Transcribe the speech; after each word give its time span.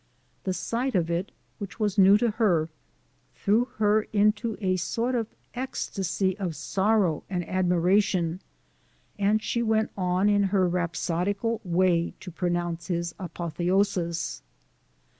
The 0.45 0.53
sight 0.55 0.95
of 0.95 1.11
it, 1.11 1.31
which 1.59 1.79
was 1.79 1.99
new 1.99 2.17
to 2.17 2.31
her, 2.31 2.69
threw 3.35 3.65
her 3.77 4.01
into 4.11 4.57
a 4.59 4.75
sort 4.77 5.13
of 5.13 5.27
ecstacy 5.53 6.35
of 6.39 6.55
sorrow 6.55 7.23
and 7.29 7.47
admiration, 7.47 8.41
and 9.19 9.43
she 9.43 9.61
went 9.61 9.91
on 9.95 10.27
in 10.27 10.41
her 10.45 10.67
rhapsodical 10.67 11.61
way 11.63 12.15
to 12.19 12.31
pro 12.31 12.49
nounce 12.49 12.87
his 12.87 13.13
apotheosis. 13.19 14.41